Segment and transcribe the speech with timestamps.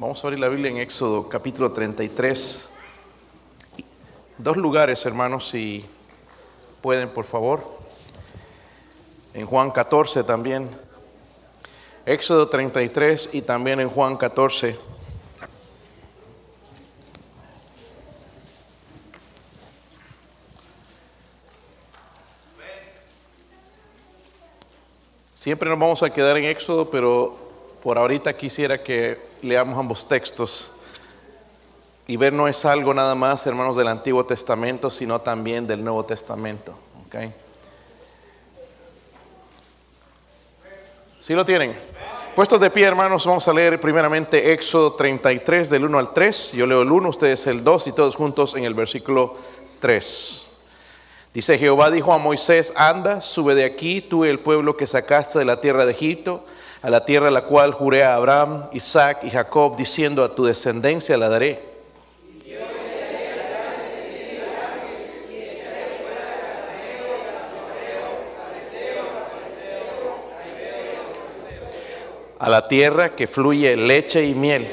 [0.00, 2.70] Vamos a abrir la Biblia en Éxodo capítulo 33.
[4.38, 5.84] Dos lugares, hermanos, si
[6.80, 7.62] pueden, por favor.
[9.34, 10.70] En Juan 14 también.
[12.06, 14.78] Éxodo 33 y también en Juan 14.
[25.34, 27.49] Siempre nos vamos a quedar en Éxodo, pero
[27.82, 30.72] por ahorita quisiera que leamos ambos textos
[32.06, 36.04] y ver no es algo nada más, hermanos, del Antiguo Testamento, sino también del Nuevo
[36.04, 36.74] Testamento.
[37.06, 37.32] ¿okay?
[41.20, 41.76] ¿Sí lo tienen?
[42.34, 46.52] Puestos de pie, hermanos, vamos a leer primeramente Éxodo 33 del 1 al 3.
[46.52, 49.36] Yo leo el 1, ustedes el 2 y todos juntos en el versículo
[49.80, 50.46] 3.
[51.32, 55.38] Dice Jehová dijo a Moisés, anda, sube de aquí, tú y el pueblo que sacaste
[55.38, 56.44] de la tierra de Egipto,
[56.82, 60.44] a la tierra a la cual juré a Abraham, Isaac y Jacob, diciendo a tu
[60.44, 61.70] descendencia la daré.
[72.38, 74.66] A la tierra que fluye leche y miel,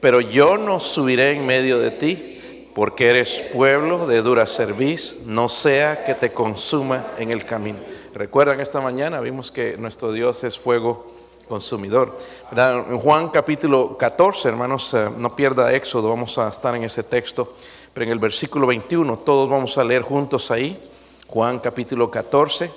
[0.00, 5.48] pero yo no subiré en medio de ti porque eres pueblo de dura cerviz, no
[5.48, 7.78] sea que te consuma en el camino.
[8.12, 11.11] Recuerdan esta mañana vimos que nuestro Dios es fuego
[11.52, 12.16] consumidor.
[12.56, 17.56] En Juan capítulo 14, hermanos, eh, no pierda Éxodo, vamos a estar en ese texto,
[17.92, 20.82] pero en el versículo 21, todos vamos a leer juntos ahí,
[21.28, 22.72] Juan capítulo 14,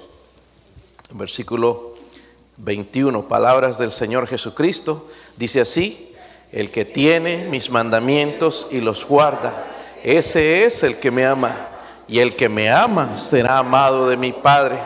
[1.11, 1.93] versículo
[2.57, 6.13] 21, palabras del Señor Jesucristo, dice así,
[6.51, 9.67] el que tiene mis mandamientos y los guarda,
[10.03, 11.69] ese es el que me ama.
[12.09, 14.77] Y el que me ama será amado de mi Padre.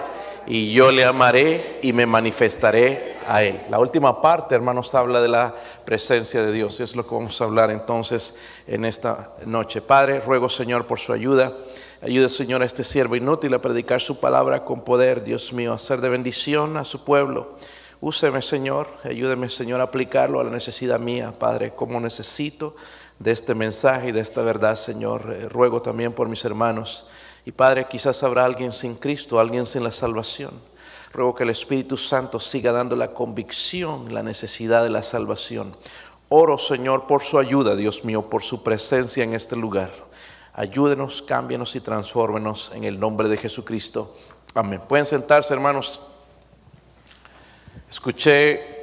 [0.47, 3.61] Y yo le amaré y me manifestaré a él.
[3.69, 5.53] La última parte, hermanos, habla de la
[5.85, 6.79] presencia de Dios.
[6.79, 9.81] Es lo que vamos a hablar entonces en esta noche.
[9.81, 11.53] Padre, ruego, Señor, por su ayuda.
[12.01, 15.75] Ayude, Señor, a este siervo inútil a predicar su palabra con poder, Dios mío, a
[15.75, 17.55] hacer de bendición a su pueblo.
[18.01, 18.87] Úseme, Señor.
[19.03, 22.75] Ayúdeme, Señor, a aplicarlo a la necesidad mía, Padre, como necesito
[23.19, 25.31] de este mensaje y de esta verdad, Señor.
[25.31, 27.05] Eh, ruego también por mis hermanos.
[27.45, 30.68] Y Padre, quizás habrá alguien sin Cristo, alguien sin la salvación.
[31.11, 35.75] Ruego que el Espíritu Santo siga dando la convicción, la necesidad de la salvación.
[36.29, 39.91] Oro, Señor, por su ayuda, Dios mío, por su presencia en este lugar.
[40.53, 44.15] Ayúdenos, cámbienos y transfórmenos en el nombre de Jesucristo.
[44.53, 44.81] Amén.
[44.87, 45.99] Pueden sentarse, hermanos.
[47.89, 48.79] Escuché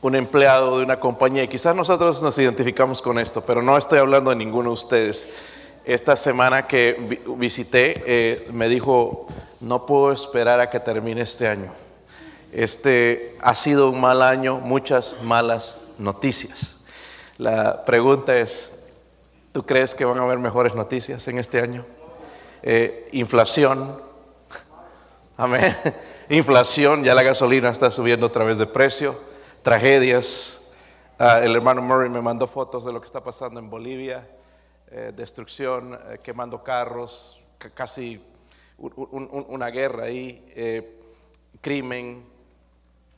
[0.00, 1.42] un empleado de una compañía.
[1.42, 5.28] Y quizás nosotros nos identificamos con esto, pero no estoy hablando de ninguno de ustedes.
[5.88, 9.26] Esta semana que visité eh, me dijo,
[9.60, 11.72] no puedo esperar a que termine este año.
[12.52, 16.84] Este ha sido un mal año, muchas malas noticias.
[17.38, 18.78] La pregunta es,
[19.50, 21.86] ¿tú crees que van a haber mejores noticias en este año?
[22.62, 23.98] Eh, inflación,
[25.38, 25.74] amén.
[26.28, 29.16] Inflación, ya la gasolina está subiendo otra vez de precio
[29.62, 30.74] tragedias.
[31.18, 34.28] Ah, el hermano Murray me mandó fotos de lo que está pasando en Bolivia,
[34.90, 37.42] eh, destrucción, eh, quemando carros,
[37.74, 38.22] casi
[38.78, 41.00] una guerra ahí, eh,
[41.60, 42.24] crimen,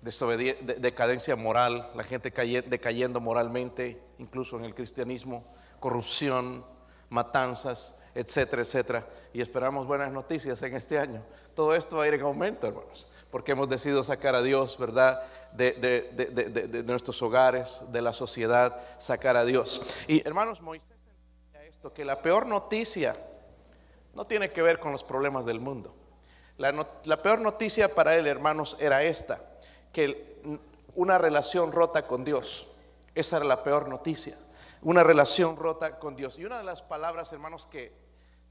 [0.00, 5.44] decadencia moral, la gente decayendo moralmente, incluso en el cristianismo,
[5.78, 6.64] corrupción,
[7.10, 9.06] matanzas, etcétera, etcétera.
[9.34, 11.22] Y esperamos buenas noticias en este año.
[11.54, 15.22] Todo esto va a ir en aumento, hermanos porque hemos decidido sacar a Dios, ¿verdad?
[15.52, 19.86] De, nuestros hogares, de la sociedad, sacar a Dios.
[20.08, 20.99] Y hermanos, Moisés
[21.80, 23.16] esto, que la peor noticia
[24.12, 25.94] no tiene que ver con los problemas del mundo.
[26.58, 29.40] La, la peor noticia para él, hermanos, era esta,
[29.90, 30.60] que
[30.94, 32.66] una relación rota con Dios.
[33.14, 34.36] Esa era la peor noticia,
[34.82, 36.38] una relación rota con Dios.
[36.38, 37.94] Y una de las palabras, hermanos, que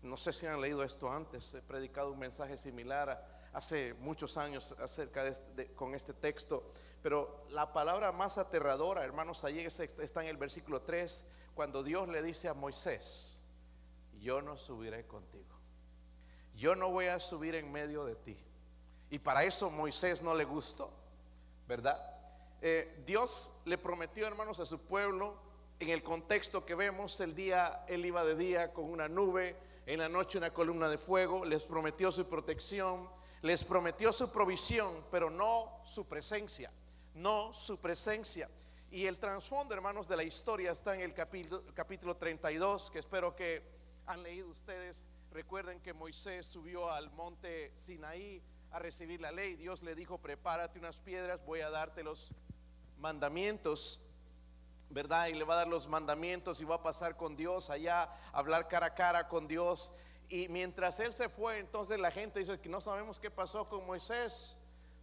[0.01, 4.37] no sé si han leído esto antes, he predicado un mensaje similar a hace muchos
[4.37, 10.27] años acerca de, con este texto, pero la palabra más aterradora, hermanos, allí está en
[10.27, 11.25] el versículo 3,
[11.59, 13.37] cuando Dios le dice a Moisés,
[14.21, 15.59] yo no subiré contigo,
[16.55, 18.37] yo no voy a subir en medio de ti.
[19.09, 20.89] Y para eso Moisés no le gustó,
[21.67, 21.99] ¿verdad?
[22.61, 25.35] Eh, Dios le prometió, hermanos, a su pueblo,
[25.81, 29.99] en el contexto que vemos, el día, él iba de día con una nube, en
[29.99, 33.09] la noche una columna de fuego, les prometió su protección,
[33.41, 36.71] les prometió su provisión, pero no su presencia,
[37.15, 38.49] no su presencia.
[38.91, 43.35] Y el trasfondo, hermanos, de la historia está en el capítulo, capítulo 32, que espero
[43.35, 43.61] que
[44.07, 45.07] han leído ustedes.
[45.31, 48.41] Recuerden que Moisés subió al monte Sinaí
[48.71, 49.55] a recibir la ley.
[49.55, 52.31] Dios le dijo, prepárate unas piedras, voy a darte los
[52.97, 54.01] mandamientos.
[54.89, 55.27] ¿verdad?
[55.27, 58.39] Y le va a dar los mandamientos y va a pasar con Dios allá, a
[58.39, 59.91] hablar cara a cara con Dios.
[60.29, 63.85] Y mientras él se fue, entonces la gente dice que no sabemos qué pasó con
[63.85, 64.57] Moisés.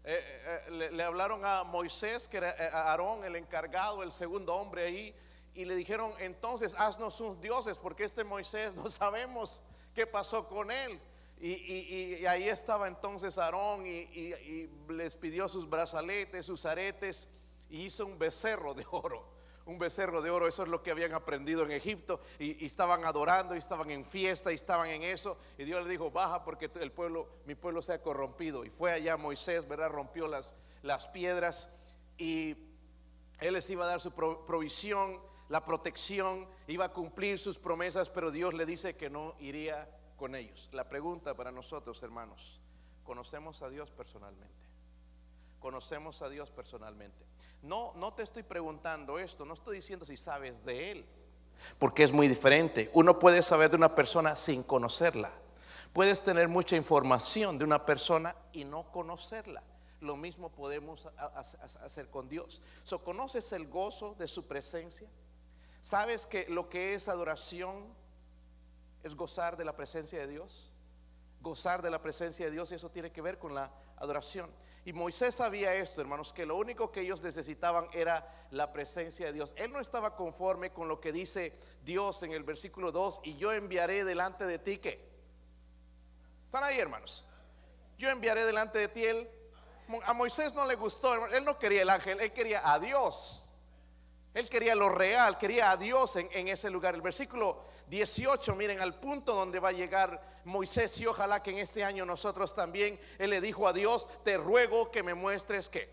[0.08, 4.54] Eh, eh, le, le hablaron a Moisés, que era eh, Aarón, el encargado, el segundo
[4.54, 5.14] hombre ahí,
[5.52, 9.60] y le dijeron, entonces haznos sus dioses, porque este Moisés no sabemos
[9.96, 11.00] qué pasó con él.
[11.40, 17.28] Y, ahí estaba entonces Aarón y les pidió sus brazaletes, sus aretes,
[17.68, 19.35] y hizo un becerro de oro.
[19.66, 22.20] Un becerro de oro, eso es lo que habían aprendido en Egipto.
[22.38, 25.38] Y, estaban adorando, y estaban en fiesta, y estaban en eso.
[25.58, 28.64] Y Dios le dijo, baja porque el pueblo, mi pueblo se ha corrompido.
[28.64, 29.90] Y fue allá Moisés, ¿verdad?
[29.90, 31.76] Rompió las, las piedras
[32.16, 32.56] y
[33.40, 38.08] él les iba a dar su pro- provisión, la protección, iba a cumplir sus promesas,
[38.08, 40.70] pero Dios le dice que no iría con ellos.
[40.72, 42.60] La pregunta para nosotros, hermanos,
[43.04, 44.54] ¿conocemos a Dios personalmente?
[45.58, 47.24] Conocemos a Dios personalmente.
[47.66, 51.06] No, no te estoy preguntando esto, no estoy diciendo si sabes de Él,
[51.80, 52.90] porque es muy diferente.
[52.94, 55.32] Uno puede saber de una persona sin conocerla.
[55.92, 59.64] Puedes tener mucha información de una persona y no conocerla.
[60.00, 61.08] Lo mismo podemos
[61.82, 62.62] hacer con Dios.
[62.84, 65.08] So, ¿Conoces el gozo de su presencia?
[65.80, 67.86] ¿Sabes que lo que es adoración
[69.02, 70.70] es gozar de la presencia de Dios?
[71.40, 74.50] Gozar de la presencia de Dios y eso tiene que ver con la adoración.
[74.86, 79.32] Y Moisés sabía esto, hermanos, que lo único que ellos necesitaban era la presencia de
[79.32, 79.52] Dios.
[79.56, 83.52] Él no estaba conforme con lo que dice Dios en el versículo 2, y yo
[83.52, 85.04] enviaré delante de ti que...
[86.44, 87.28] ¿Están ahí, hermanos?
[87.98, 89.28] Yo enviaré delante de ti él.
[90.04, 93.45] A Moisés no le gustó, él no quería el ángel, él quería a Dios.
[94.36, 96.94] Él quería lo real, quería a Dios en, en ese lugar.
[96.94, 101.58] El versículo 18, miren, al punto donde va a llegar Moisés y ojalá que en
[101.58, 105.88] este año nosotros también, Él le dijo a Dios, te ruego que me muestres que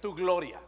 [0.00, 0.60] tu gloria.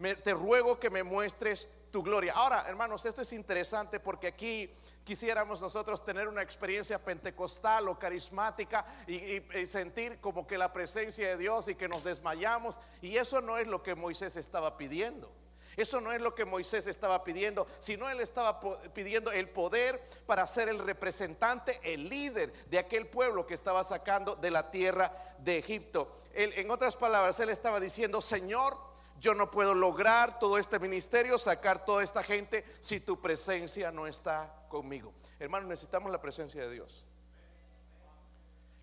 [0.00, 2.32] Me- te ruego que me muestres tu gloria.
[2.32, 4.68] Ahora, hermanos, esto es interesante porque aquí
[5.04, 11.36] quisiéramos nosotros tener una experiencia pentecostal o carismática y sentir como que la presencia de
[11.36, 12.80] Dios y que nos desmayamos.
[13.00, 15.30] Y eso no es lo que Moisés estaba pidiendo.
[15.76, 18.60] Eso no es lo que Moisés estaba pidiendo, sino él estaba
[18.92, 24.36] pidiendo el poder para ser el representante, el líder de aquel pueblo que estaba sacando
[24.36, 26.14] de la tierra de Egipto.
[26.34, 28.76] En otras palabras, él estaba diciendo, Señor,
[29.22, 34.08] yo no puedo lograr todo este ministerio, sacar toda esta gente si tu presencia no
[34.08, 35.14] está conmigo.
[35.38, 37.06] Hermanos, necesitamos la presencia de Dios.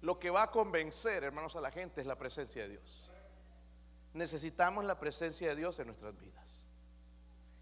[0.02, 3.10] Lo que va a convencer, hermanos, a la gente es la presencia de Dios.
[4.14, 6.49] Necesitamos la presencia de Dios en nuestras vidas.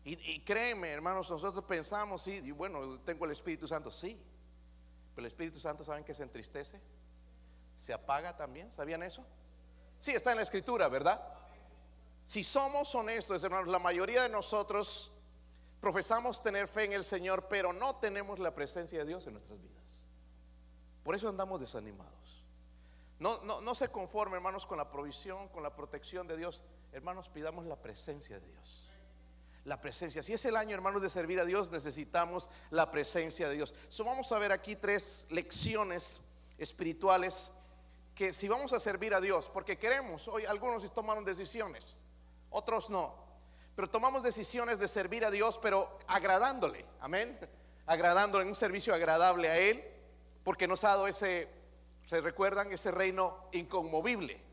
[0.09, 4.18] Y, créeme, hermanos, nosotros pensamos, sí, y bueno, tengo el Espíritu Santo, sí.
[5.13, 6.80] Pero el Espíritu Santo, ¿saben que se entristece?
[7.75, 9.25] Se apaga también, ¿sabían eso?
[10.00, 11.21] Sí, está en la Escritura, ¿verdad?
[12.25, 15.12] Si somos honestos, hermanos, la mayoría de nosotros
[15.81, 19.62] profesamos tener fe en el Señor, pero no tenemos la presencia de Dios en nuestras
[19.62, 20.01] vidas.
[21.04, 22.45] Por eso andamos desanimados.
[23.19, 26.63] No, no, no se conforme, hermanos, con la provisión, con la protección de Dios.
[26.94, 28.87] Hermanos, pidamos la presencia de Dios
[29.68, 30.24] la presencia.
[30.24, 33.75] Si es el año, hermanos, de servir a Dios, necesitamos la presencia de Dios.
[33.90, 36.22] So, vamos a ver aquí tres lecciones
[36.58, 37.52] espirituales
[38.16, 42.00] que si vamos a servir a Dios, porque queremos, hoy algunos tomaron decisiones,
[42.50, 43.14] otros no,
[43.75, 47.38] pero tomamos decisiones de servir a Dios, pero agradándole, amén,
[47.86, 49.83] agradándole en un servicio agradable a Él,
[50.45, 51.50] porque nos ha dado ese,
[52.06, 54.46] se recuerdan, ese reino inconmovible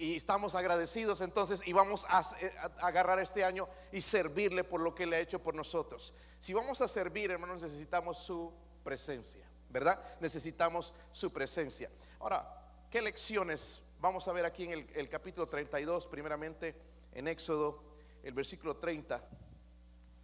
[0.00, 4.94] y estamos agradecidos entonces y vamos a, a agarrar este año y servirle por lo
[4.94, 6.14] que le ha hecho por nosotros.
[6.38, 8.50] Si vamos a servir, hermanos, necesitamos su
[8.82, 10.02] presencia, ¿verdad?
[10.20, 11.90] Necesitamos su presencia.
[12.18, 16.74] Ahora, ¿qué lecciones vamos a ver aquí en el, el capítulo 32, primeramente
[17.12, 17.84] en Éxodo,
[18.22, 19.22] el versículo 30?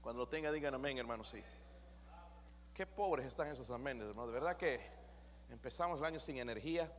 [0.01, 1.43] Cuando lo tenga, digan amén, hermanos, sí.
[2.73, 4.29] Qué pobres están esos aménes, hermano.
[4.29, 4.81] De verdad que
[5.51, 6.91] empezamos el año sin energía.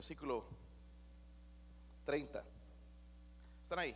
[0.00, 0.46] Versículo
[2.06, 2.42] 30.
[3.62, 3.94] ¿Están ahí?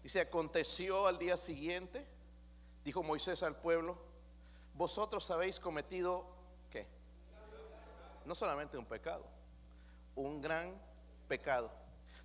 [0.00, 2.06] Dice, aconteció al día siguiente,
[2.84, 3.98] dijo Moisés al pueblo,
[4.74, 6.24] vosotros habéis cometido,
[6.70, 6.86] ¿qué?
[8.26, 9.26] No solamente un pecado,
[10.14, 10.80] un gran
[11.26, 11.72] pecado.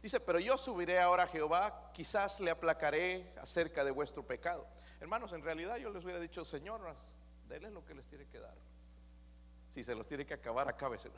[0.03, 4.67] Dice, pero yo subiré ahora a Jehová, quizás le aplacaré acerca de vuestro pecado.
[4.99, 6.95] Hermanos, en realidad yo les hubiera dicho, Señor,
[7.47, 8.55] denle lo que les tiene que dar.
[9.71, 11.15] Si se los tiene que acabar, acábeselo.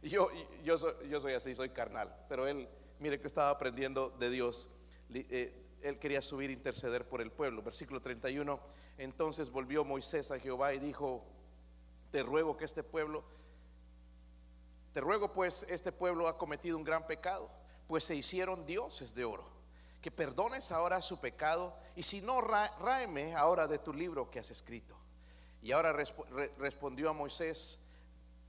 [0.02, 0.30] Yo,
[0.64, 2.14] yo, soy, yo soy así, soy carnal.
[2.28, 4.70] Pero él, mire que estaba aprendiendo de Dios.
[5.12, 7.62] Eh, él quería subir interceder por el pueblo.
[7.62, 8.60] Versículo 31.
[8.98, 11.24] Entonces volvió Moisés a Jehová y dijo:
[12.10, 13.24] Te ruego que este pueblo,
[14.94, 17.50] te ruego pues, este pueblo ha cometido un gran pecado.
[17.86, 19.44] pues se hicieron dioses de oro.
[20.00, 24.50] Que perdones ahora su pecado y si no, ráeme ahora de tu libro que has
[24.50, 24.96] escrito.
[25.62, 27.80] Y ahora respondió a Moisés,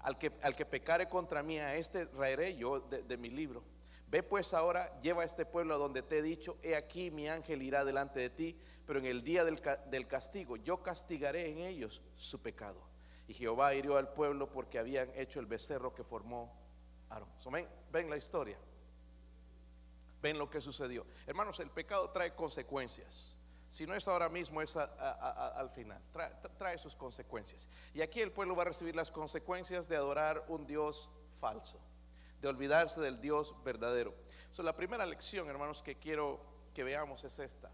[0.04, 3.64] al que, al que pecare contra mí, a este raeré yo de, mi libro.
[4.08, 7.30] Ve pues ahora, lleva a este pueblo a donde te he dicho, he aquí mi
[7.30, 11.60] ángel irá delante de ti, pero en el día del, del castigo yo castigaré en
[11.60, 12.82] ellos su pecado.
[13.28, 16.54] Y Jehová hirió al pueblo porque habían hecho el becerro que formó
[17.10, 17.30] Aarón.
[17.52, 18.58] ven, ven la historia.
[20.22, 21.06] Ven lo que sucedió.
[21.26, 23.38] Hermanos, el pecado trae consecuencias.
[23.72, 26.02] Si no es ahora mismo, es al final.
[26.58, 27.70] Trae, sus consecuencias.
[27.94, 31.10] Y aquí el pueblo va a recibir las consecuencias de adorar un Dios
[31.40, 31.80] falso,
[32.42, 34.14] de olvidarse del Dios verdadero.
[34.52, 36.42] So, la primera lección, hermanos, que quiero
[36.74, 37.72] que veamos es esta.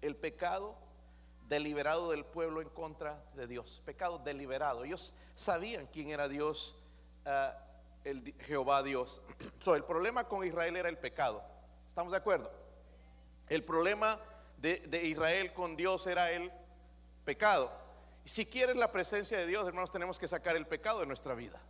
[0.00, 0.76] El pecado
[1.48, 3.82] deliberado del pueblo en contra de Dios.
[3.84, 4.84] Pecado deliberado.
[4.84, 6.78] Ellos sabían quién era Dios,
[7.24, 7.50] eh,
[8.04, 9.20] el Jehová Dios.
[9.58, 11.42] So, el problema con Israel era el pecado.
[11.88, 12.52] ¿Estamos de acuerdo?
[13.48, 14.20] El problema
[14.74, 16.50] de, Israel con Dios era el
[17.24, 17.72] pecado.
[18.24, 21.34] Y si quieres la presencia de Dios, hermanos, tenemos que sacar el pecado de nuestra
[21.34, 21.60] vida.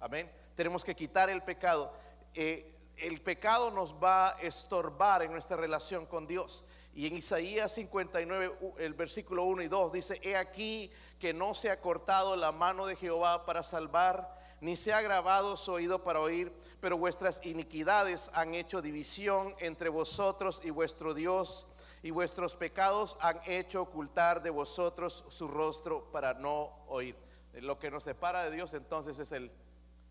[0.00, 0.30] Amén.
[0.54, 1.92] Tenemos que quitar el pecado.
[2.34, 6.64] Eh, el pecado nos va a estorbar en nuestra relación con Dios.
[6.94, 11.70] Y en Isaías 59, el versículo 1 y 2 dice, he aquí que no se
[11.70, 16.20] ha cortado la mano de Jehová para salvar, ni se ha grabado su oído para
[16.20, 21.68] oír, pero vuestras iniquidades han hecho división entre vosotros y vuestro Dios
[22.02, 27.16] y vuestros pecados han hecho ocultar de vosotros su rostro para no oír.
[27.54, 29.50] Lo que nos separa de Dios entonces es el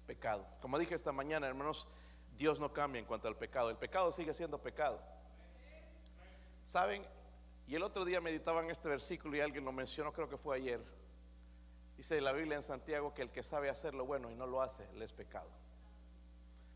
[0.06, 0.46] pecado.
[0.62, 1.88] Como dije esta mañana, hermanos,
[2.38, 3.70] Dios no cambia en cuanto al pecado.
[3.70, 5.00] El pecado sigue siendo pecado.
[6.65, 7.06] ¿Saben?
[7.67, 10.58] Y el otro día meditaba en este versículo y alguien lo mencionó, creo que fue
[10.58, 10.82] ayer.
[11.98, 14.62] Dice la Biblia en Santiago que el que sabe hacer lo bueno y no lo
[14.62, 15.50] hace, le es pecado.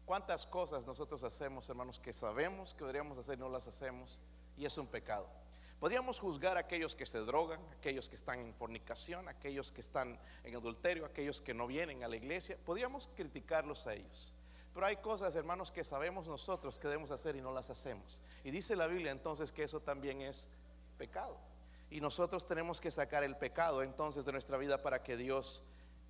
[0.05, 4.21] ¿Cuántas cosas nosotros hacemos, hermanos, que sabemos que deberíamos hacer y no las hacemos?
[4.61, 5.27] Y es un pecado.
[5.79, 10.19] Podríamos juzgar a aquellos que se drogan, aquellos que están en fornicación, aquellos que están
[10.43, 12.59] en adulterio, aquellos que no vienen a la iglesia.
[12.63, 14.35] Podríamos criticarlos a ellos.
[14.71, 18.21] Pero hay cosas, hermanos, que sabemos nosotros que debemos hacer y no las hacemos.
[18.43, 20.47] Y dice la Biblia entonces que eso también es
[20.99, 21.39] pecado.
[21.89, 25.63] Y nosotros tenemos que sacar el pecado entonces de nuestra vida para que Dios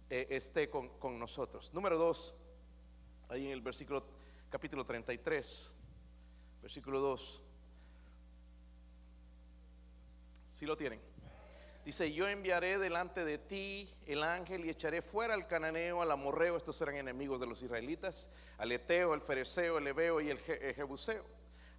[0.09, 1.73] eh, esté con, nosotros.
[1.73, 2.35] Número dos,
[3.29, 4.03] ahí en el versículo
[4.49, 5.73] capítulo 33,
[6.61, 7.43] versículo 2.
[10.61, 11.01] Si lo tienen.
[11.83, 16.55] Dice, yo enviaré delante de ti el ángel y echaré fuera al cananeo, al amorreo,
[16.55, 21.25] estos eran enemigos de los israelitas, al eteo, el fereceo, el ebeo y el jebuseo,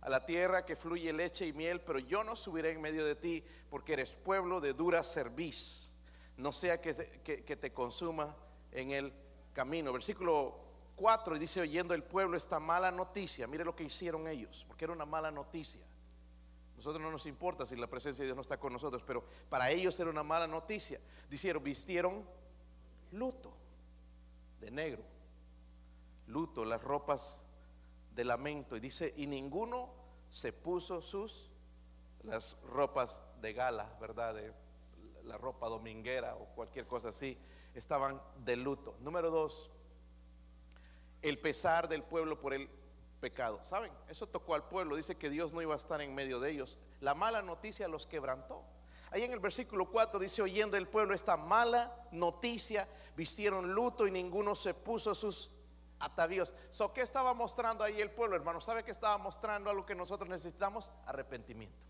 [0.01, 3.15] a la tierra que fluye leche y miel, pero yo no subiré en medio de
[3.15, 5.93] ti, porque eres pueblo de dura cerviz,
[6.37, 8.37] no sea que, que te consuma
[8.73, 9.13] en el
[9.53, 9.93] camino.
[9.93, 10.59] Versículo
[10.97, 14.93] 4 dice, oyendo el pueblo esta mala noticia, mire lo que hicieron ellos, porque era
[14.93, 15.87] una mala noticia.
[16.83, 19.71] Nosotros no nos importa si la presencia de Dios no está con nosotros, pero para
[19.71, 20.99] ellos era una mala noticia.
[21.31, 22.25] Dijeron, vistieron
[23.13, 23.53] luto
[24.59, 25.05] de negro,
[26.27, 27.47] luto, las ropas
[28.17, 28.77] de lamento.
[28.77, 29.95] Y dice, y ninguno
[30.29, 31.53] se puso sus,
[32.25, 34.35] las ropas de gala, ¿verdad?
[35.23, 37.39] La ropa dominguera o cualquier cosa así,
[37.77, 38.97] estaban de luto.
[39.03, 39.71] Número dos,
[41.23, 42.69] el pesar del pueblo por el
[43.23, 43.61] pecado.
[43.63, 43.93] ¿Saben?
[44.09, 44.97] Eso tocó al pueblo.
[44.97, 46.77] Dice que Dios no iba a estar en medio de ellos.
[47.01, 48.65] La mala noticia los quebrantó.
[49.13, 54.11] Ahí en el versículo 4 dice, oyendo el pueblo esta mala noticia, vistieron luto y
[54.11, 55.53] ninguno se puso sus
[56.01, 56.55] atavíos.
[56.71, 58.61] So, ¿Qué estaba mostrando ahí el pueblo, hermano?
[58.61, 60.93] ¿Sabe que estaba mostrando algo que nosotros necesitamos?
[61.07, 61.87] Arrepentimiento.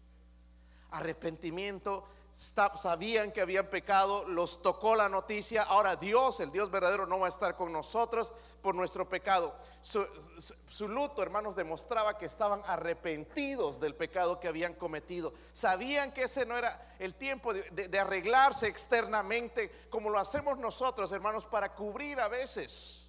[0.90, 5.62] Arrepentimiento sabían que habían pecado, los tocó la noticia.
[5.62, 9.54] Ahora Dios, el Dios verdadero, no va a estar con nosotros por nuestro pecado.
[9.82, 15.34] Su, luto, hermanos, demostraba que estaban arrepentidos del pecado que habían cometido.
[15.52, 21.44] Sabían que ese no era el tiempo de arreglarse externamente como lo hacemos nosotros, hermanos,
[21.44, 23.08] para cubrir a veces.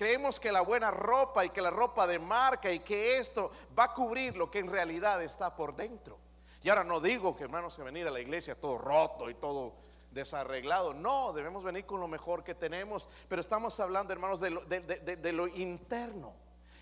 [0.00, 3.84] Creemos que la buena ropa y que la ropa de marca y que esto va
[3.84, 6.18] a cubrir lo que en realidad está por dentro.
[6.62, 9.74] Y ahora no digo que hermanos que venir a la iglesia todo roto y todo
[10.10, 10.92] desarreglado.
[10.92, 13.08] No, debemos venir con lo mejor que tenemos.
[13.28, 16.34] Pero estamos hablando, hermanos, de lo, de, lo, interno.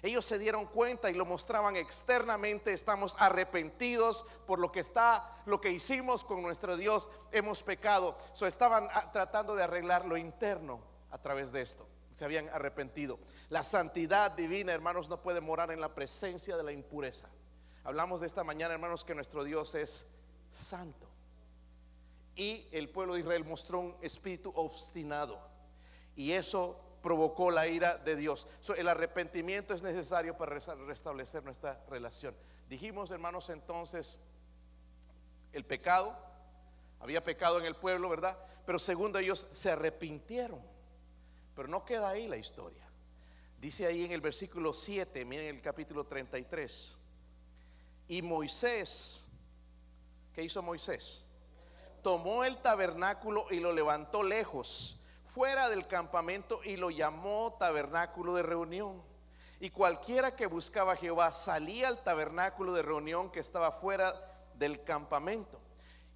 [0.02, 2.72] Ellos se dieron cuenta y lo mostraban externamente.
[2.72, 7.08] Estamos arrepentidos por lo que está, lo que hicimos con nuestro Dios.
[7.30, 8.16] Hemos pecado.
[8.32, 10.80] So, estaban ah, tratando de arreglar lo interno
[11.10, 11.86] a través de esto.
[12.12, 13.18] Se habían arrepentido.
[13.48, 17.28] La santidad divina, hermanos, no puede morar en la presencia de la impureza.
[17.88, 20.06] Hablamos de esta mañana, hermanos, que nuestro Dios es
[20.50, 21.08] santo.
[22.36, 25.40] Y el pueblo de Israel mostró un espíritu obstinado.
[26.14, 28.46] Y eso provocó la ira de Dios.
[28.76, 32.36] el arrepentimiento es necesario para restablecer nuestra relación.
[32.68, 34.20] Dijimos, hermanos, entonces,
[35.54, 36.14] el pecado,
[37.00, 38.36] había pecado en el pueblo, ¿verdad?
[38.66, 40.60] Pero segundo, ellos se arrepintieron.
[41.56, 42.86] Pero no queda ahí la historia.
[43.58, 46.97] Dice ahí en el versículo 7, miren el capítulo 33.
[48.08, 49.28] Y Moisés,
[50.32, 51.24] ¿qué hizo Moisés?
[52.02, 58.42] Tomó el tabernáculo y lo levantó lejos, fuera del campamento, y lo llamó tabernáculo de
[58.42, 59.02] reunión.
[59.60, 64.14] Y cualquiera que buscaba a Jehová salía al tabernáculo de reunión que estaba fuera
[64.54, 65.60] del campamento.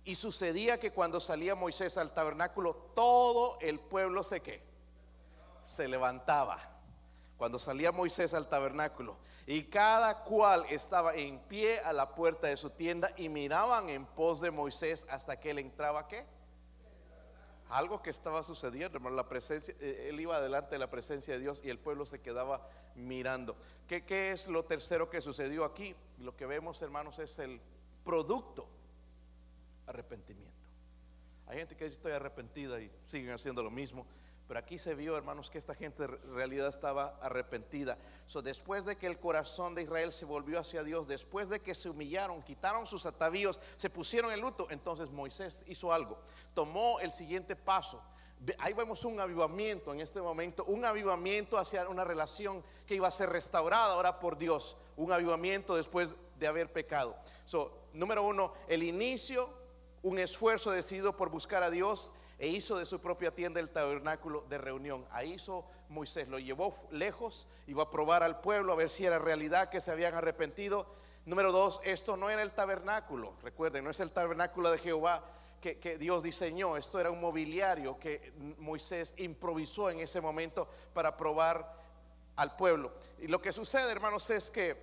[0.04, 4.62] Y sucedía que cuando salía Moisés al tabernáculo, todo el pueblo se
[5.64, 6.71] se levantaba.
[7.42, 9.16] Cuando salía Moisés al tabernáculo
[9.48, 14.06] y cada cual estaba en pie a la puerta de su tienda y miraban en
[14.06, 16.24] pos de Moisés hasta que él entraba qué?
[17.68, 21.40] Algo que estaba sucediendo, hermano, la presencia, eh, él iba adelante de la presencia de
[21.40, 23.56] Dios y el pueblo se quedaba mirando.
[23.88, 25.96] ¿Qué, ¿Qué es lo tercero que sucedió aquí?
[26.20, 27.60] Lo que vemos, hermanos, es el
[28.04, 28.68] producto
[29.88, 30.52] arrepentimiento.
[31.48, 34.06] Hay gente que dice estoy arrepentida y siguen haciendo lo mismo.
[34.48, 37.96] Pero aquí se vio, hermanos, que esta gente en realidad estaba arrepentida.
[38.26, 41.74] So, después de que el corazón de Israel se volvió hacia Dios, después de que
[41.74, 46.18] se humillaron, quitaron sus atavíos, se pusieron en luto, entonces Moisés hizo algo.
[46.54, 48.02] Tomó el siguiente paso.
[48.58, 53.12] Ahí vemos un avivamiento en este momento, un avivamiento hacia una relación que iba a
[53.12, 57.16] ser restaurada ahora por Dios, un avivamiento después de haber pecado.
[57.44, 59.48] So, número uno, el inicio,
[60.02, 62.10] un esfuerzo decidido por buscar a Dios
[62.42, 65.06] e hizo de su propia tienda el tabernáculo de reunión.
[65.12, 69.20] Ahí hizo Moisés, lo llevó lejos, iba a probar al pueblo a ver si era
[69.20, 70.92] realidad que se habían arrepentido.
[71.24, 75.24] Número dos, esto no era el tabernáculo, recuerden, no es el tabernáculo de Jehová
[75.60, 81.16] que, que, Dios diseñó, esto era un mobiliario que Moisés improvisó en ese momento para
[81.16, 81.76] probar
[82.34, 82.92] al pueblo.
[83.20, 84.76] Y lo que sucede, hermanos, es que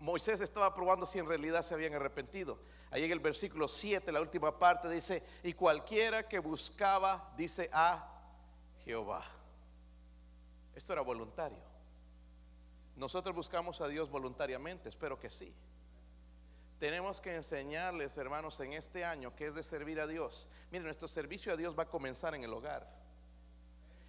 [0.00, 2.58] Moisés estaba probando si en realidad se habían arrepentido.
[2.92, 8.06] Ahí en el versículo 7, la última parte dice, y cualquiera que buscaba, dice a
[8.84, 9.24] Jehová.
[10.74, 11.56] Esto era voluntario.
[12.94, 15.54] Nosotros buscamos a Dios voluntariamente, espero que sí.
[16.78, 20.46] Tenemos que enseñarles, hermanos, en este año que es de servir a Dios.
[20.70, 22.86] Miren, nuestro servicio a Dios va a comenzar en el hogar.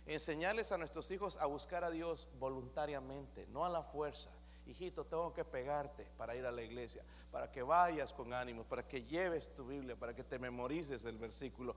[0.05, 4.29] Enseñarles a nuestros hijos a buscar a Dios voluntariamente, no a la fuerza
[4.65, 8.87] hijito, tengo que pegarte para ir a la iglesia, para que vayas con ánimo, para
[8.87, 11.75] que lleves tu Biblia, para que te memorices el versículo.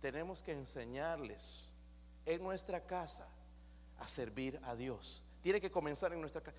[0.00, 1.70] Tenemos que enseñarles
[2.26, 3.28] en nuestra casa
[3.98, 5.22] a servir a Dios.
[5.40, 6.56] Tiene que comenzar en nuestra casa.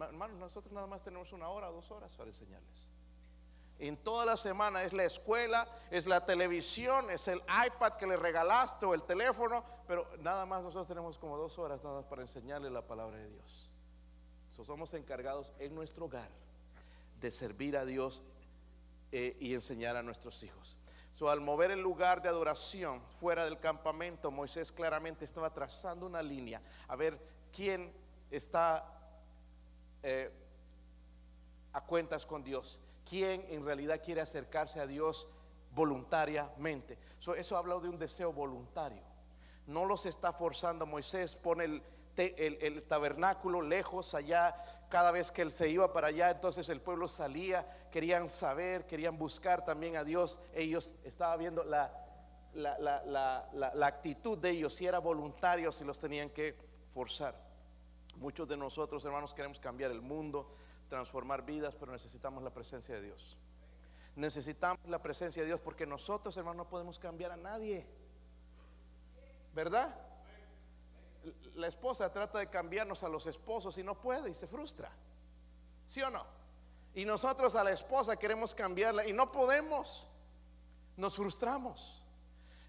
[0.00, 2.90] Hermanos, nosotros nada más tenemos una hora dos horas para enseñarles.
[3.78, 8.16] En toda la semana es la escuela, es la televisión, es el iPad que le
[8.16, 12.70] regalaste o el teléfono, pero nada más nosotros tenemos como dos horas nada para enseñarle
[12.70, 13.73] la palabra de Dios
[14.62, 16.28] somos encargados en nuestro hogar
[17.20, 18.22] de servir a Dios
[19.10, 20.76] eh, y enseñar a nuestros hijos.
[21.14, 26.22] So, al mover el lugar de adoración fuera del campamento, Moisés claramente estaba trazando una
[26.22, 27.18] línea a ver
[27.52, 27.92] quién
[28.30, 28.84] está
[30.02, 30.30] eh,
[31.72, 35.28] a cuentas con Dios, quién en realidad quiere acercarse a Dios
[35.72, 36.98] voluntariamente.
[37.36, 39.02] eso habla de un deseo voluntario.
[39.66, 40.84] No los está forzando.
[40.84, 41.82] Moisés pone el,
[42.16, 44.56] el, tabernáculo lejos allá,
[44.88, 49.18] cada vez que él se iba para allá, entonces el pueblo salía, querían saber, querían
[49.18, 50.38] buscar también a Dios.
[50.54, 51.92] Ellos estaban viendo la,
[52.52, 56.56] la, la, la, actitud de ellos, si era voluntario, si los tenían que
[56.92, 57.34] forzar.
[58.16, 60.54] Muchos de nosotros, hermanos, queremos cambiar el mundo,
[60.88, 63.36] transformar vidas, pero necesitamos la presencia de Dios.
[64.14, 67.84] Necesitamos la presencia de Dios porque nosotros, hermanos, no podemos cambiar a nadie.
[69.52, 69.96] ¿Verdad?
[71.54, 74.90] La esposa trata de cambiarnos a los esposos y no puede y se frustra.
[75.86, 76.24] ¿Sí o no?
[76.94, 80.06] Y nosotros a la esposa queremos cambiarla y no podemos.
[80.96, 82.02] Nos frustramos.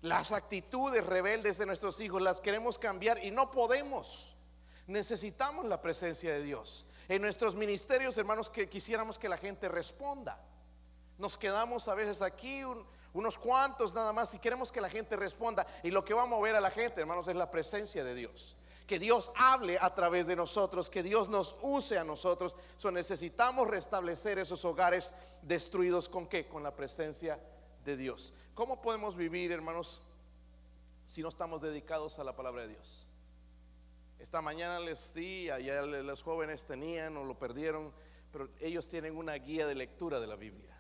[0.01, 4.35] Las actitudes rebeldes de nuestros hijos las queremos cambiar y no podemos.
[4.87, 6.85] Necesitamos la presencia de Dios.
[7.07, 10.39] En nuestros ministerios, hermanos, que quisiéramos que la gente responda.
[11.17, 12.63] Nos quedamos a veces aquí
[13.15, 15.65] unos cuantos nada más y queremos que la gente responda.
[15.84, 18.58] Y lo que va a mover a la gente, hermanos, es la presencia de Dios.
[18.86, 22.56] Que Dios hable a través de nosotros, que Dios nos use a nosotros.
[22.78, 26.45] So, necesitamos restablecer esos hogares destruidos con qué?
[26.47, 27.39] Con la presencia
[27.86, 28.34] de Dios.
[28.54, 30.01] ¿Cómo podemos vivir, hermanos,
[31.06, 33.08] si no estamos dedicados a la palabra de Dios?
[34.19, 37.93] Esta mañana les di, allá los jóvenes tenían o lo perdieron,
[38.32, 40.74] pero ellos tienen una guía de lectura de la Biblia.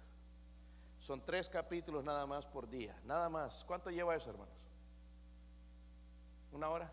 [1.05, 3.63] Son tres capítulos nada más por día, nada más.
[3.65, 4.55] ¿Cuánto lleva eso, hermanos?
[6.51, 6.91] ¿Una hora?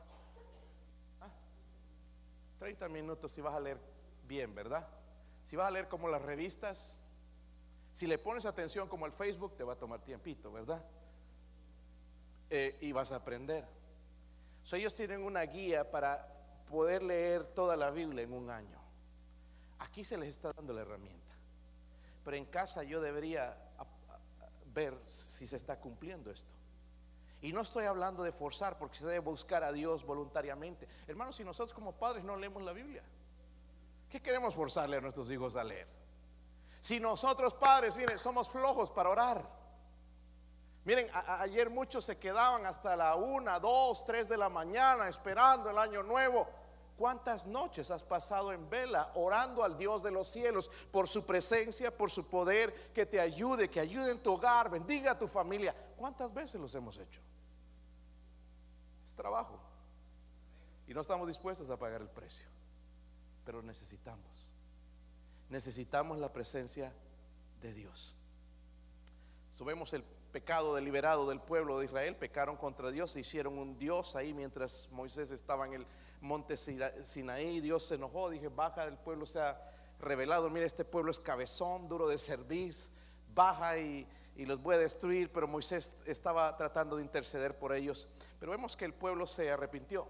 [2.58, 3.80] 30 minutos si vas a leer
[4.28, 4.86] bien, ¿verdad?
[5.44, 7.00] Si vas a leer como las revistas,
[7.94, 10.84] si le pones atención como el Facebook, te va a tomar tiempito, ¿verdad?
[12.50, 13.66] Eh, y vas a aprender.
[14.72, 16.28] Ellos tienen una guía para
[16.68, 18.78] poder leer toda la Biblia en un año.
[19.78, 21.32] Aquí se les está dando la herramienta.
[22.24, 23.71] Pero en casa yo debería
[24.72, 26.54] ver si se está cumpliendo esto.
[27.40, 30.86] Y no estoy hablando de forzar, porque se debe buscar a Dios voluntariamente.
[31.08, 33.02] Hermanos, si nosotros como padres no leemos la Biblia,
[34.08, 35.88] ¿qué queremos forzarle a nuestros hijos a leer?
[36.80, 39.62] Si nosotros padres, miren, somos flojos para orar.
[40.84, 45.78] Miren, ayer muchos se quedaban hasta la una, dos, tres de la mañana esperando el
[45.78, 46.48] año nuevo.
[47.02, 51.90] ¿Cuántas noches has pasado en vela orando al Dios de los cielos por su presencia,
[51.90, 55.74] por su poder, que te ayude, que ayude en tu hogar, bendiga a tu familia?
[55.96, 57.20] ¿Cuántas veces los hemos hecho?
[59.16, 59.58] trabajo.
[60.86, 62.46] Y no estamos dispuestos a pagar el precio.
[63.44, 64.48] Pero necesitamos.
[65.48, 66.92] Necesitamos la presencia
[67.60, 68.14] de Dios.
[69.50, 72.14] Subemos el pecado deliberado del pueblo de Israel.
[72.14, 75.86] Pecaron contra Dios, se hicieron un Dios ahí mientras Moisés estaba en el
[76.22, 77.60] monte Sinaí.
[77.60, 79.60] Dios se enojó, dije, baja del pueblo, se ha
[79.98, 80.48] revelado.
[80.48, 82.74] Mira, este pueblo es cabezón, duro de servir.
[83.34, 84.06] Baja y,
[84.36, 85.30] y los voy a destruir.
[85.32, 88.08] Pero Moisés estaba tratando de interceder por ellos.
[88.38, 90.06] Pero vemos que el pueblo se arrepintió.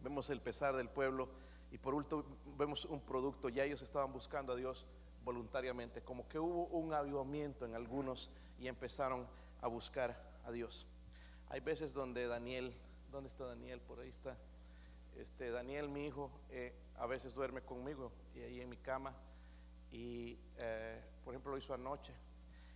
[0.00, 1.28] Vemos el pesar del pueblo
[1.70, 2.24] y por último
[2.58, 3.48] vemos un producto.
[3.48, 4.86] Ya ellos estaban buscando a Dios
[5.24, 6.02] voluntariamente.
[6.02, 9.26] Como que hubo un avivamiento en algunos y empezaron
[9.60, 10.86] a buscar a Dios.
[11.48, 12.74] Hay veces donde Daniel,
[13.10, 13.80] ¿dónde está Daniel?
[13.80, 14.36] Por ahí está.
[15.16, 19.14] Este, Daniel, mi hijo, eh, a veces duerme conmigo y ahí en mi cama.
[19.90, 22.12] Y eh, por ejemplo lo hizo anoche.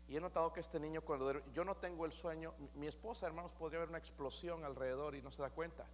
[0.09, 3.51] Y he notado que este niño cuando yo no tengo el sueño, mi esposa, hermanos,
[3.53, 5.85] podría haber una explosión alrededor y no se da cuenta.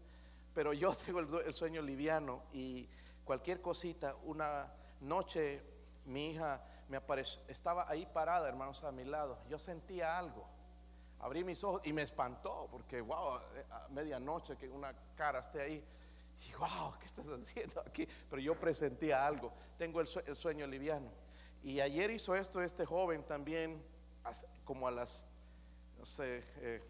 [0.55, 2.88] Pero yo tengo el, sueño liviano y
[3.24, 5.62] cualquier cosita, una noche
[6.05, 9.38] mi hija me apareció, estaba ahí parada, hermanos, a mi lado.
[9.48, 10.46] Yo sentía algo.
[11.20, 13.38] Abrí mis ojos y me espantó porque, wow,
[13.70, 15.85] a medianoche que una cara esté ahí.
[16.38, 18.07] Y, wow, ¿qué estás haciendo aquí?
[18.29, 19.53] Pero yo presentía algo.
[19.79, 21.11] Tengo el, sueño liviano.
[21.62, 23.83] Y ayer hizo esto este joven también
[24.64, 25.33] como a las,
[25.99, 26.83] no sé, eh,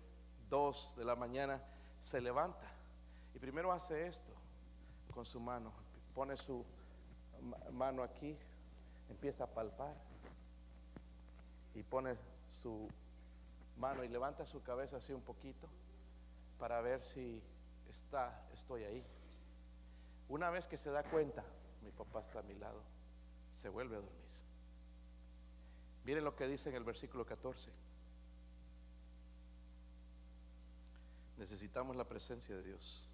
[0.48, 1.62] dos de la mañana,
[2.00, 2.70] se levanta
[3.34, 4.32] y primero hace esto
[5.14, 5.72] con su mano,
[6.14, 6.64] pone su
[7.72, 8.36] mano aquí,
[9.08, 9.94] empieza a palpar
[11.74, 12.16] y pone
[12.52, 12.88] su
[13.78, 15.68] mano y levanta su cabeza así un poquito
[16.58, 17.42] para ver si
[17.88, 19.04] está, estoy ahí.
[20.32, 21.44] Una vez que se da cuenta,
[21.82, 22.82] mi papá está a mi lado,
[23.50, 24.32] se vuelve a dormir.
[26.04, 27.70] Miren lo que dice en el versículo 14.
[31.36, 33.06] Necesitamos la presencia de Dios.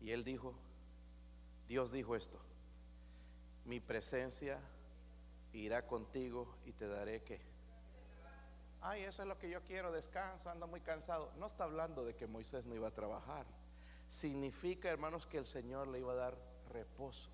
[0.00, 0.52] Y él dijo,
[1.68, 2.40] Dios dijo esto,
[3.64, 4.58] mi presencia
[5.52, 7.40] irá contigo y te daré que.
[8.80, 11.30] Ay, eso es lo que yo quiero, descanso, ando muy cansado.
[11.36, 13.46] No está hablando de que Moisés no iba a trabajar.
[14.10, 16.36] Significa, hermanos, que el Señor le iba a dar
[16.72, 17.30] reposo.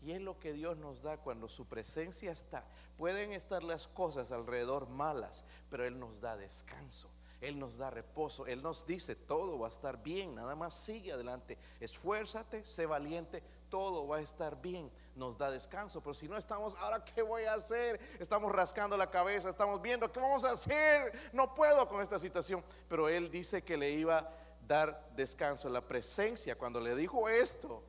[0.00, 2.64] Y es lo que Dios nos da cuando su presencia está.
[2.96, 7.10] Pueden estar las cosas alrededor malas, pero Él nos da descanso.
[7.40, 8.46] Él nos da reposo.
[8.46, 10.36] Él nos dice, todo va a estar bien.
[10.36, 11.58] Nada más sigue adelante.
[11.80, 13.42] Esfuérzate, sé valiente.
[13.68, 14.90] Todo va a estar bien.
[15.16, 16.00] Nos da descanso.
[16.00, 18.00] Pero si no estamos, ahora qué voy a hacer?
[18.20, 19.50] Estamos rascando la cabeza.
[19.50, 21.12] Estamos viendo qué vamos a hacer.
[21.32, 22.62] No puedo con esta situación.
[22.88, 24.30] Pero Él dice que le iba
[24.66, 25.68] dar descanso.
[25.68, 27.82] La presencia, cuando le dijo esto,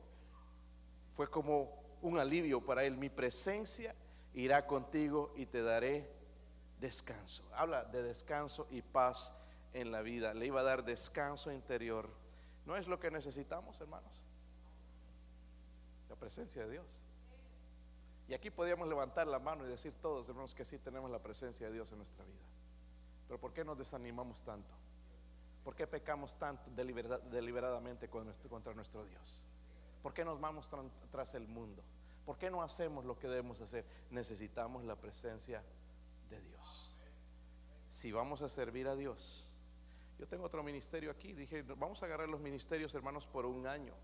[1.14, 2.96] fue como un alivio para él.
[2.96, 3.94] Mi presencia
[4.34, 6.10] irá contigo y te daré
[6.80, 7.48] descanso.
[7.54, 9.38] Habla de descanso y paz
[9.72, 10.34] en la vida.
[10.34, 12.08] Le iba a dar descanso interior.
[12.64, 14.22] ¿No es lo que necesitamos, hermanos?
[16.08, 17.04] La presencia de Dios.
[18.28, 21.68] Y aquí podríamos levantar la mano y decir todos, hermanos, que sí tenemos la presencia
[21.68, 22.44] de Dios en nuestra vida.
[23.28, 24.74] Pero ¿por qué nos desanimamos tanto?
[25.66, 29.48] ¿Por qué pecamos tanto deliberadamente contra nuestro Dios?
[30.00, 30.70] ¿Por qué nos vamos
[31.10, 31.82] tras el mundo?
[32.24, 33.84] ¿Por qué no hacemos lo que debemos hacer?
[34.10, 35.64] Necesitamos la presencia
[36.30, 36.94] de Dios.
[37.88, 39.50] Si vamos a servir a Dios,
[40.20, 43.94] yo tengo otro ministerio aquí, dije, vamos a agarrar los ministerios hermanos por un año.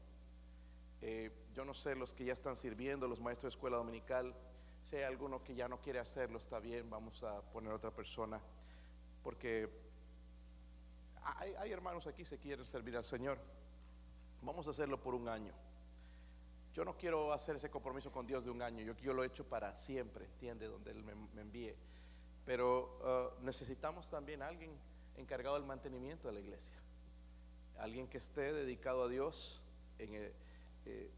[1.00, 4.34] Eh, yo no sé los que ya están sirviendo, los maestros de escuela dominical,
[4.82, 8.40] si hay alguno que ya no quiere hacerlo, está bien, vamos a poner otra persona,
[9.22, 9.91] porque
[11.24, 13.38] hay, hermanos aquí que quieren servir al Señor.
[14.42, 15.52] Vamos a hacerlo por un año.
[16.72, 19.44] Yo no quiero hacer ese compromiso con Dios de un año, yo, lo he hecho
[19.44, 21.76] para siempre, entiende, donde Él me, envíe.
[22.46, 24.72] Pero uh, necesitamos también alguien
[25.16, 26.74] encargado del mantenimiento de la iglesia,
[27.78, 29.62] alguien que esté dedicado a Dios,
[29.98, 30.32] en,
[30.86, 31.10] eh,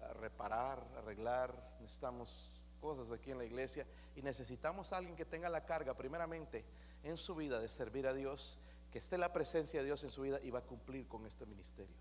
[0.00, 5.64] a reparar, arreglar, necesitamos cosas aquí en la iglesia y necesitamos alguien que tenga la
[5.64, 6.64] carga primeramente
[7.02, 8.58] en su vida de servir a Dios,
[8.90, 11.46] que esté la presencia de Dios en su vida y va a cumplir con este
[11.46, 11.96] ministerio.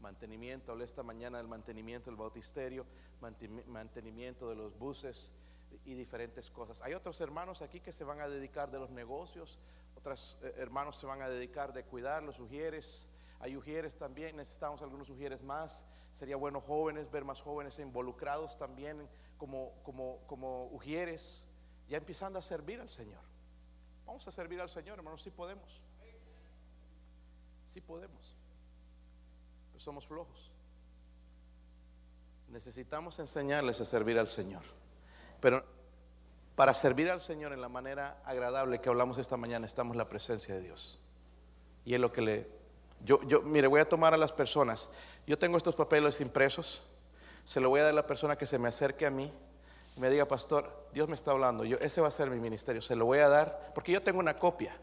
[0.00, 2.86] Mantenimiento, hablé esta mañana del mantenimiento del bautisterio,
[3.66, 5.32] mantenimiento de los buses
[5.84, 6.82] y diferentes cosas.
[6.82, 9.58] Hay otros hermanos aquí que se van a dedicar de los negocios,
[9.96, 13.08] otros eh, hermanos se van a dedicar de cuidar los ujieres.
[13.40, 15.84] Hay ujieres también, necesitamos algunos ujieres más.
[16.12, 21.48] Sería bueno jóvenes, ver más jóvenes involucrados también como, como, como ujieres,
[21.88, 23.22] ya empezando a servir al Señor.
[24.06, 25.83] Vamos a servir al Señor, hermanos, si podemos.
[27.74, 28.36] Si podemos.
[29.72, 30.52] Pero somos flojos.
[32.50, 34.62] Necesitamos enseñarles a servir al Señor.
[35.40, 35.64] Pero
[36.54, 40.08] para servir al Señor en la manera agradable que hablamos esta mañana, estamos en la
[40.08, 41.00] presencia de Dios.
[41.84, 42.48] Y es lo que le...
[43.04, 44.88] Yo, yo, mire, voy a tomar a las personas.
[45.26, 46.84] Yo tengo estos papeles impresos.
[47.44, 49.32] Se lo voy a dar a la persona que se me acerque a mí
[49.96, 51.64] y me diga, pastor, Dios me está hablando.
[51.64, 52.80] Yo, ese va a ser mi ministerio.
[52.82, 54.76] Se lo voy a dar porque yo tengo una copia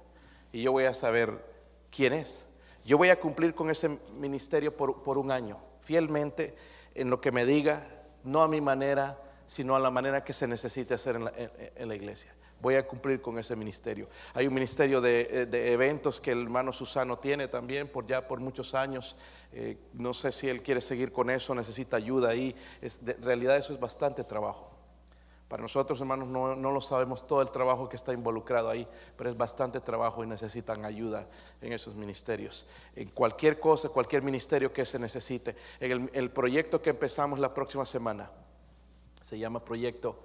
[0.51, 1.41] y yo voy a saber
[1.89, 2.50] quién es.
[2.85, 6.55] Yo voy a cumplir con ese ministerio por, por un año, fielmente
[6.95, 7.87] en lo que me diga,
[8.23, 12.33] no a mi manera, sino a la manera que se necesite hacer en la, iglesia.
[12.61, 14.07] Voy a cumplir con ese ministerio.
[14.33, 18.73] Hay un ministerio de, eventos que el hermano Susano tiene también por ya por muchos
[18.73, 19.17] años.
[19.51, 22.55] Eh, no sé si él quiere seguir con eso, necesita ayuda ahí.
[22.81, 24.70] en realidad eso es bastante trabajo.
[25.51, 28.87] Para nosotros, hermanos, no, no, lo sabemos todo el trabajo que está involucrado ahí,
[29.17, 31.27] pero es bastante trabajo y necesitan ayuda
[31.59, 32.69] en esos ministerios.
[32.95, 35.57] En cualquier cosa, cualquier ministerio que se necesite.
[35.81, 38.31] En el proyecto que empezamos la próxima semana,
[39.21, 40.23] se llama Proyecto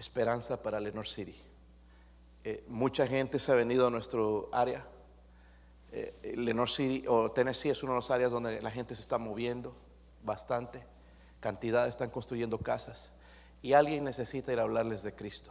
[0.00, 1.40] Esperanza para Lenore City.
[2.42, 4.84] Eh, mucha gente se ha venido a nuestro área.
[5.92, 9.16] Eh, Lenore City o Tennessee es una de las áreas donde la gente se está
[9.16, 9.76] moviendo
[10.24, 10.84] bastante.
[11.38, 13.12] Cantidad están construyendo casas.
[13.66, 15.50] Y alguien necesita ir a hablarles de Cristo.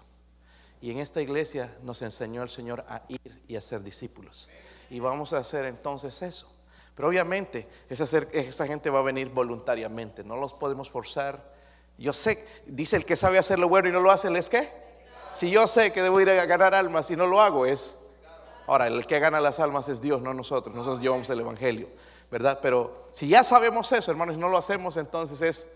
[0.79, 4.49] Y en esta iglesia nos enseñó el Señor a ir y a ser discípulos.
[4.89, 6.49] Y vamos a hacer entonces eso.
[6.95, 10.23] Pero obviamente esa, gente va a venir voluntariamente.
[10.23, 11.53] No los podemos forzar
[11.97, 14.71] yo sé, dice el que sabe hacer lo bueno y no lo hace, ¿es qué?
[15.33, 17.99] Si yo sé que debo ir a ganar almas y no lo hago, es.
[18.65, 20.73] Ahora, el que gana las almas es Dios, no nosotros.
[20.73, 21.89] Nosotros llevamos el Evangelio,
[22.31, 22.59] ¿verdad?
[22.61, 25.73] Pero si ya sabemos eso, hermanos, y no lo hacemos, entonces es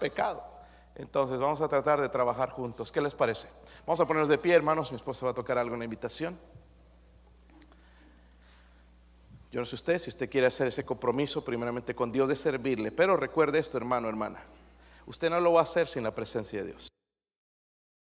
[0.00, 0.53] pecado.
[0.96, 2.92] Entonces vamos a tratar de trabajar juntos.
[2.92, 3.48] ¿Qué les parece?
[3.86, 4.92] Vamos a ponernos de pie, hermanos.
[4.92, 6.38] Mi esposa va a tocar algo, una invitación.
[9.50, 12.90] Yo no sé usted si usted quiere hacer ese compromiso primeramente con Dios de servirle,
[12.90, 14.42] pero recuerde esto, hermano, hermana.
[15.06, 16.93] Usted no lo va a hacer sin la presencia de Dios.